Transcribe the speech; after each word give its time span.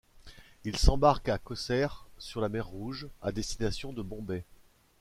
Il 0.63 0.77
s'embarque 0.77 1.29
à 1.29 1.37
Kosseir 1.37 2.07
sur 2.17 2.41
la 2.41 2.49
mer 2.49 2.65
rouge 2.65 3.07
à 3.21 3.31
destination 3.31 3.93
de 3.93 4.01
Bombay. 4.01 4.45